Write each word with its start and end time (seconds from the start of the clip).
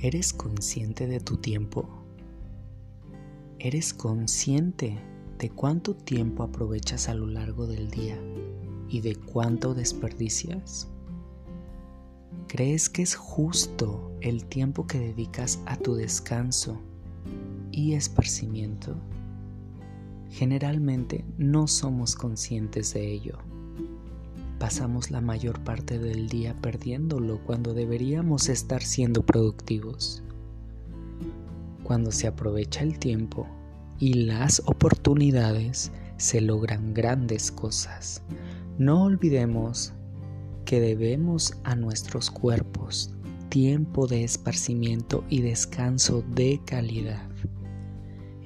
¿Eres 0.00 0.32
consciente 0.32 1.08
de 1.08 1.18
tu 1.18 1.38
tiempo? 1.38 1.88
¿Eres 3.58 3.92
consciente 3.92 4.96
de 5.40 5.50
cuánto 5.50 5.96
tiempo 5.96 6.44
aprovechas 6.44 7.08
a 7.08 7.14
lo 7.14 7.26
largo 7.26 7.66
del 7.66 7.90
día 7.90 8.16
y 8.88 9.00
de 9.00 9.16
cuánto 9.16 9.74
desperdicias? 9.74 10.88
¿Crees 12.46 12.88
que 12.88 13.02
es 13.02 13.16
justo 13.16 14.12
el 14.20 14.44
tiempo 14.44 14.86
que 14.86 15.00
dedicas 15.00 15.60
a 15.66 15.76
tu 15.76 15.96
descanso 15.96 16.80
y 17.72 17.94
esparcimiento? 17.94 18.94
Generalmente 20.30 21.24
no 21.38 21.66
somos 21.66 22.14
conscientes 22.14 22.94
de 22.94 23.10
ello. 23.10 23.38
Pasamos 24.58 25.10
la 25.10 25.20
mayor 25.20 25.62
parte 25.62 25.98
del 25.98 26.28
día 26.28 26.54
perdiéndolo 26.60 27.40
cuando 27.44 27.74
deberíamos 27.74 28.48
estar 28.48 28.82
siendo 28.82 29.24
productivos. 29.24 30.22
Cuando 31.84 32.10
se 32.10 32.26
aprovecha 32.26 32.82
el 32.82 32.98
tiempo 32.98 33.46
y 33.98 34.14
las 34.14 34.62
oportunidades, 34.66 35.92
se 36.16 36.40
logran 36.40 36.92
grandes 36.92 37.52
cosas. 37.52 38.22
No 38.78 39.04
olvidemos 39.04 39.92
que 40.64 40.80
debemos 40.80 41.54
a 41.64 41.76
nuestros 41.76 42.30
cuerpos 42.30 43.14
tiempo 43.48 44.06
de 44.06 44.24
esparcimiento 44.24 45.24
y 45.30 45.40
descanso 45.40 46.22
de 46.34 46.60
calidad. 46.66 47.28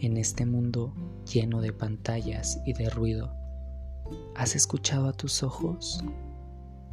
En 0.00 0.16
este 0.16 0.46
mundo 0.46 0.94
lleno 1.32 1.60
de 1.60 1.72
pantallas 1.72 2.60
y 2.64 2.72
de 2.74 2.88
ruido, 2.88 3.34
¿has 4.34 4.54
escuchado 4.54 5.08
a 5.08 5.12
tus 5.12 5.42
ojos? 5.42 6.04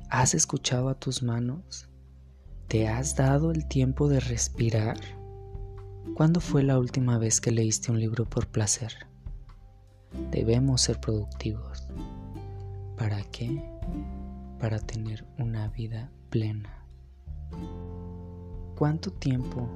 ¿Has 0.09 0.33
escuchado 0.33 0.89
a 0.89 0.95
tus 0.95 1.21
manos? 1.23 1.87
¿Te 2.67 2.87
has 2.87 3.15
dado 3.15 3.51
el 3.51 3.67
tiempo 3.67 4.09
de 4.09 4.19
respirar? 4.19 4.97
¿Cuándo 6.15 6.41
fue 6.41 6.63
la 6.63 6.77
última 6.79 7.17
vez 7.17 7.39
que 7.41 7.51
leíste 7.51 7.91
un 7.91 7.99
libro 7.99 8.25
por 8.25 8.47
placer? 8.47 8.93
Debemos 10.31 10.81
ser 10.81 10.99
productivos. 10.99 11.87
¿Para 12.97 13.21
qué? 13.31 13.63
Para 14.59 14.79
tener 14.79 15.25
una 15.37 15.67
vida 15.69 16.11
plena. 16.29 16.85
¿Cuánto 18.75 19.11
tiempo 19.11 19.69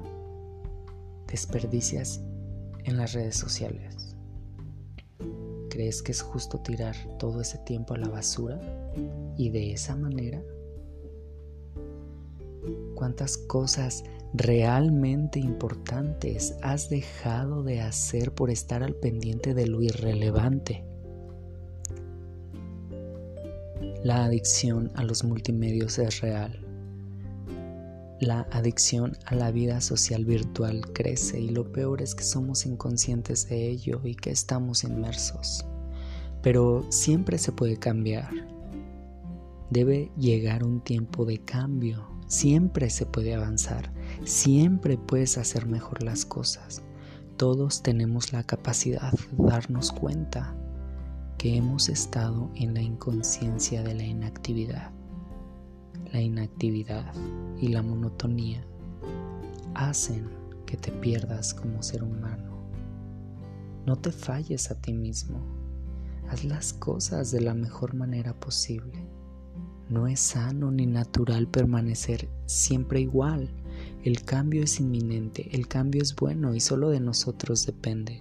desperdicias 1.26 2.20
en 2.84 2.96
las 2.96 3.12
redes 3.12 3.36
sociales? 3.36 4.03
¿Crees 5.74 6.04
que 6.04 6.12
es 6.12 6.22
justo 6.22 6.60
tirar 6.60 6.94
todo 7.18 7.40
ese 7.40 7.58
tiempo 7.58 7.94
a 7.94 7.98
la 7.98 8.06
basura? 8.06 8.60
Y 9.36 9.50
de 9.50 9.72
esa 9.72 9.96
manera, 9.96 10.40
¿cuántas 12.94 13.36
cosas 13.36 14.04
realmente 14.34 15.40
importantes 15.40 16.54
has 16.62 16.90
dejado 16.90 17.64
de 17.64 17.80
hacer 17.80 18.30
por 18.30 18.50
estar 18.50 18.84
al 18.84 18.94
pendiente 18.94 19.52
de 19.52 19.66
lo 19.66 19.82
irrelevante? 19.82 20.84
La 24.04 24.26
adicción 24.26 24.92
a 24.94 25.02
los 25.02 25.24
multimedios 25.24 25.98
es 25.98 26.20
real. 26.20 26.64
La 28.20 28.46
adicción 28.52 29.16
a 29.26 29.34
la 29.34 29.50
vida 29.50 29.80
social 29.80 30.24
virtual 30.24 30.82
crece 30.92 31.40
y 31.40 31.48
lo 31.48 31.72
peor 31.72 32.00
es 32.00 32.14
que 32.14 32.22
somos 32.22 32.64
inconscientes 32.64 33.48
de 33.48 33.68
ello 33.68 34.00
y 34.04 34.14
que 34.14 34.30
estamos 34.30 34.84
inmersos. 34.84 35.66
Pero 36.40 36.86
siempre 36.90 37.38
se 37.38 37.50
puede 37.50 37.76
cambiar. 37.76 38.30
Debe 39.68 40.12
llegar 40.16 40.62
un 40.62 40.80
tiempo 40.80 41.24
de 41.24 41.38
cambio. 41.38 42.06
Siempre 42.28 42.88
se 42.88 43.04
puede 43.04 43.34
avanzar. 43.34 43.92
Siempre 44.24 44.96
puedes 44.96 45.36
hacer 45.36 45.66
mejor 45.66 46.04
las 46.04 46.24
cosas. 46.24 46.82
Todos 47.36 47.82
tenemos 47.82 48.32
la 48.32 48.44
capacidad 48.44 49.10
de 49.10 49.44
darnos 49.44 49.90
cuenta 49.90 50.54
que 51.36 51.56
hemos 51.56 51.88
estado 51.88 52.52
en 52.54 52.74
la 52.74 52.80
inconsciencia 52.80 53.82
de 53.82 53.94
la 53.94 54.04
inactividad 54.04 54.92
la 56.14 56.20
inactividad 56.20 57.12
y 57.60 57.66
la 57.68 57.82
monotonía 57.82 58.64
hacen 59.74 60.30
que 60.64 60.76
te 60.76 60.92
pierdas 60.92 61.52
como 61.52 61.82
ser 61.82 62.04
humano. 62.04 62.70
No 63.84 63.96
te 63.96 64.12
falles 64.12 64.70
a 64.70 64.80
ti 64.80 64.92
mismo. 64.92 65.40
Haz 66.30 66.44
las 66.44 66.72
cosas 66.72 67.32
de 67.32 67.40
la 67.40 67.52
mejor 67.52 67.94
manera 67.94 68.32
posible. 68.32 69.08
No 69.90 70.06
es 70.06 70.20
sano 70.20 70.70
ni 70.70 70.86
natural 70.86 71.48
permanecer 71.48 72.28
siempre 72.46 73.00
igual. 73.00 73.50
El 74.04 74.22
cambio 74.22 74.62
es 74.62 74.78
inminente, 74.78 75.48
el 75.50 75.66
cambio 75.66 76.00
es 76.00 76.14
bueno 76.14 76.54
y 76.54 76.60
solo 76.60 76.90
de 76.90 77.00
nosotros 77.00 77.66
depende. 77.66 78.20